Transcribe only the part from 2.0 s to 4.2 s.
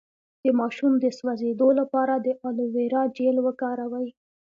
د الوویرا جیل وکاروئ